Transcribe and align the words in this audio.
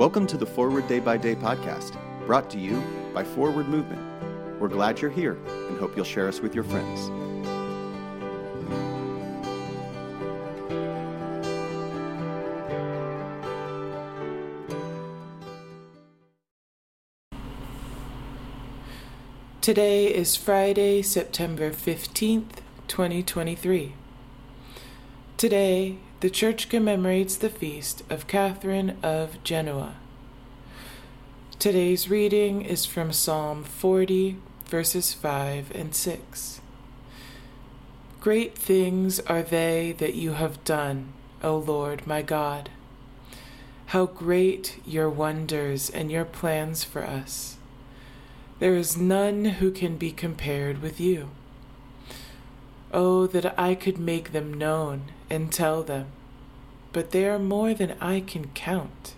Welcome 0.00 0.26
to 0.28 0.38
the 0.38 0.46
Forward 0.46 0.88
Day 0.88 0.98
by 0.98 1.18
Day 1.18 1.34
podcast, 1.34 1.94
brought 2.24 2.48
to 2.52 2.58
you 2.58 2.82
by 3.12 3.22
Forward 3.22 3.68
Movement. 3.68 4.00
We're 4.58 4.68
glad 4.68 4.98
you're 4.98 5.10
here 5.10 5.34
and 5.68 5.78
hope 5.78 5.94
you'll 5.94 6.06
share 6.06 6.26
us 6.26 6.40
with 6.40 6.54
your 6.54 6.64
friends. 6.64 7.10
Today 19.60 20.06
is 20.06 20.34
Friday, 20.34 21.02
September 21.02 21.72
15th, 21.72 22.62
2023. 22.88 23.92
Today, 25.36 25.98
the 26.20 26.28
Church 26.28 26.68
commemorates 26.68 27.36
the 27.36 27.48
feast 27.48 28.02
of 28.10 28.26
Catherine 28.26 28.98
of 29.02 29.42
Genoa. 29.42 29.94
Today's 31.58 32.10
reading 32.10 32.60
is 32.60 32.84
from 32.84 33.10
Psalm 33.10 33.64
40, 33.64 34.36
verses 34.66 35.14
5 35.14 35.74
and 35.74 35.94
6. 35.94 36.60
Great 38.20 38.54
things 38.56 39.18
are 39.20 39.42
they 39.42 39.92
that 39.92 40.14
you 40.14 40.32
have 40.32 40.62
done, 40.62 41.14
O 41.42 41.56
Lord 41.56 42.06
my 42.06 42.20
God. 42.20 42.68
How 43.86 44.04
great 44.04 44.78
your 44.84 45.08
wonders 45.08 45.88
and 45.88 46.10
your 46.10 46.26
plans 46.26 46.84
for 46.84 47.02
us! 47.02 47.56
There 48.58 48.76
is 48.76 48.94
none 48.94 49.46
who 49.46 49.70
can 49.70 49.96
be 49.96 50.12
compared 50.12 50.82
with 50.82 51.00
you. 51.00 51.30
Oh, 52.92 53.26
that 53.28 53.58
I 53.58 53.74
could 53.74 53.98
make 53.98 54.32
them 54.32 54.52
known 54.52 55.12
and 55.28 55.52
tell 55.52 55.82
them, 55.82 56.06
but 56.92 57.12
they 57.12 57.26
are 57.26 57.38
more 57.38 57.72
than 57.72 57.96
I 58.00 58.20
can 58.20 58.48
count. 58.48 59.14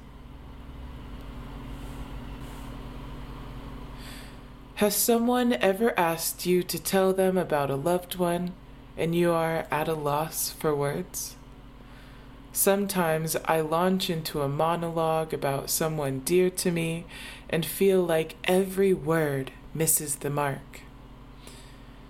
Has 4.77 4.97
someone 4.97 5.53
ever 5.55 5.99
asked 5.99 6.45
you 6.45 6.63
to 6.65 6.83
tell 6.83 7.13
them 7.13 7.39
about 7.39 7.71
a 7.71 7.77
loved 7.77 8.17
one 8.17 8.53
and 8.97 9.15
you 9.15 9.31
are 9.31 9.67
at 9.71 9.89
a 9.89 9.95
loss 9.95 10.51
for 10.51 10.75
words? 10.75 11.37
Sometimes 12.53 13.37
I 13.47 13.61
launch 13.61 14.11
into 14.11 14.43
a 14.43 14.49
monologue 14.49 15.33
about 15.33 15.71
someone 15.71 16.21
dear 16.21 16.51
to 16.51 16.71
me 16.71 17.07
and 17.49 17.65
feel 17.65 18.03
like 18.03 18.35
every 18.45 18.93
word 18.93 19.53
misses 19.73 20.17
the 20.17 20.31
mark. 20.31 20.81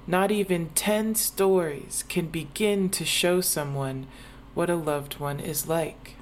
Not 0.06 0.30
even 0.30 0.70
ten 0.70 1.14
stories 1.14 2.04
can 2.08 2.26
begin 2.26 2.90
to 2.90 3.04
show 3.04 3.40
someone 3.40 4.06
what 4.54 4.68
a 4.68 4.76
loved 4.76 5.20
one 5.20 5.38
is 5.38 5.68
like. 5.68 6.16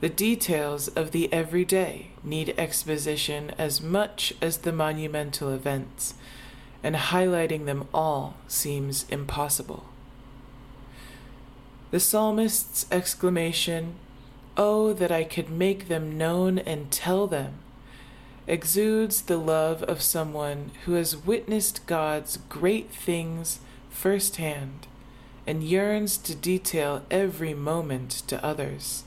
The 0.00 0.08
details 0.08 0.88
of 0.88 1.12
the 1.12 1.32
everyday 1.32 2.08
need 2.24 2.54
exposition 2.58 3.52
as 3.58 3.80
much 3.80 4.32
as 4.40 4.58
the 4.58 4.72
monumental 4.72 5.50
events, 5.50 6.14
and 6.82 6.96
highlighting 6.96 7.66
them 7.66 7.86
all 7.94 8.34
seems 8.48 9.06
impossible. 9.10 9.84
The 11.92 12.00
psalmist's 12.00 12.86
exclamation, 12.90 13.94
Oh, 14.56 14.92
that 14.94 15.12
I 15.12 15.24
could 15.24 15.50
make 15.50 15.88
them 15.88 16.18
known 16.18 16.58
and 16.58 16.90
tell 16.90 17.26
them, 17.26 17.54
exudes 18.46 19.22
the 19.22 19.36
love 19.36 19.82
of 19.84 20.02
someone 20.02 20.70
who 20.84 20.92
has 20.94 21.16
witnessed 21.16 21.86
God's 21.86 22.38
great 22.48 22.90
things 22.90 23.60
firsthand 23.90 24.86
and 25.46 25.62
yearns 25.62 26.16
to 26.18 26.34
detail 26.34 27.04
every 27.10 27.54
moment 27.54 28.10
to 28.26 28.44
others. 28.44 29.04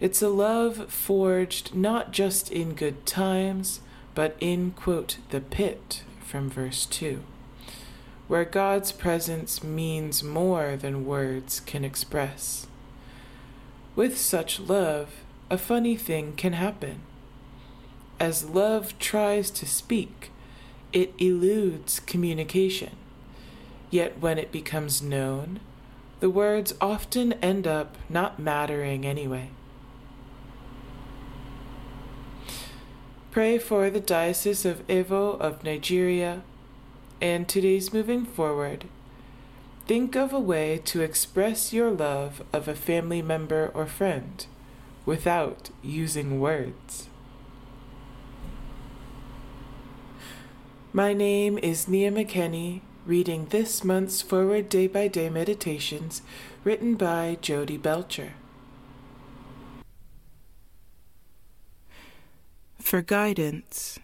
It's 0.00 0.22
a 0.22 0.28
love 0.28 0.90
forged 0.90 1.74
not 1.74 2.10
just 2.10 2.50
in 2.50 2.74
good 2.74 3.06
times, 3.06 3.80
but 4.14 4.36
in, 4.40 4.72
quote, 4.72 5.18
the 5.30 5.40
pit 5.40 6.02
from 6.24 6.50
verse 6.50 6.86
2 6.86 7.22
where 8.30 8.44
God's 8.44 8.92
presence 8.92 9.64
means 9.64 10.22
more 10.22 10.76
than 10.76 11.04
words 11.04 11.58
can 11.58 11.84
express. 11.84 12.68
With 13.96 14.16
such 14.16 14.60
love, 14.60 15.24
a 15.50 15.58
funny 15.58 15.96
thing 15.96 16.34
can 16.36 16.52
happen. 16.52 17.00
As 18.20 18.44
love 18.44 18.98
tries 18.98 19.50
to 19.52 19.66
speak, 19.66 20.30
it 20.92 21.14
eludes 21.18 22.00
communication. 22.00 22.94
Yet 23.90 24.20
when 24.20 24.38
it 24.38 24.52
becomes 24.52 25.00
known, 25.00 25.58
the 26.20 26.28
words 26.28 26.74
often 26.82 27.32
end 27.34 27.66
up 27.66 27.96
not 28.10 28.38
mattering 28.38 29.06
anyway. 29.06 29.48
Pray 33.30 33.56
for 33.56 33.88
the 33.88 34.00
Diocese 34.00 34.66
of 34.66 34.86
Evo 34.86 35.40
of 35.40 35.64
Nigeria 35.64 36.42
and 37.22 37.48
today's 37.48 37.92
moving 37.92 38.26
forward, 38.26 38.84
think 39.86 40.14
of 40.14 40.32
a 40.32 40.40
way 40.40 40.80
to 40.84 41.00
express 41.00 41.72
your 41.72 41.90
love 41.90 42.42
of 42.52 42.68
a 42.68 42.74
family 42.74 43.22
member 43.22 43.70
or 43.72 43.86
friend 43.86 44.46
without 45.06 45.70
using 45.82 46.38
words. 46.38 47.08
My 50.92 51.12
name 51.12 51.56
is 51.56 51.86
Nia 51.86 52.10
McKenney, 52.10 52.80
reading 53.06 53.46
this 53.50 53.84
month's 53.84 54.22
Forward 54.22 54.68
Day 54.68 54.88
by 54.88 55.06
Day 55.06 55.30
Meditations 55.30 56.20
written 56.64 56.96
by 56.96 57.38
Jodi 57.40 57.76
Belcher. 57.76 58.32
For 62.80 63.02
guidance, 63.02 64.00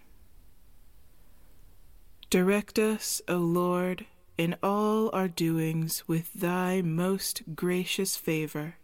Direct 2.30 2.78
us, 2.78 3.20
O 3.26 3.38
Lord, 3.38 4.06
in 4.38 4.54
all 4.62 5.10
our 5.12 5.26
doings 5.26 6.04
with 6.06 6.32
thy 6.34 6.82
most 6.82 7.42
gracious 7.56 8.14
favor, 8.14 8.76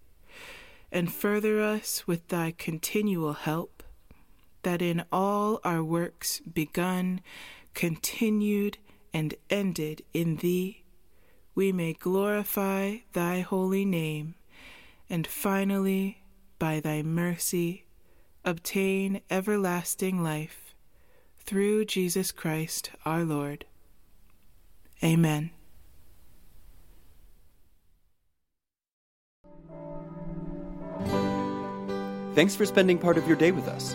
and 0.90 1.12
further 1.12 1.60
us 1.60 2.08
with 2.08 2.26
thy 2.26 2.52
continual 2.58 3.34
help, 3.34 3.84
that 4.64 4.82
in 4.82 5.04
all 5.12 5.60
our 5.62 5.84
works 5.84 6.40
begun, 6.40 7.20
continued, 7.74 8.78
and 9.12 9.34
ended 9.50 10.02
in 10.12 10.36
thee, 10.36 10.84
we 11.54 11.72
may 11.72 11.92
glorify 11.92 12.98
thy 13.12 13.40
holy 13.40 13.84
name, 13.84 14.34
and 15.10 15.26
finally, 15.26 16.22
by 16.58 16.80
thy 16.80 17.02
mercy, 17.02 17.84
obtain 18.44 19.20
everlasting 19.30 20.22
life 20.22 20.74
through 21.38 21.84
Jesus 21.84 22.32
Christ 22.32 22.90
our 23.04 23.24
Lord. 23.24 23.64
Amen. 25.02 25.50
Thanks 32.34 32.54
for 32.54 32.64
spending 32.64 32.98
part 32.98 33.18
of 33.18 33.26
your 33.26 33.36
day 33.36 33.52
with 33.52 33.68
us. 33.68 33.94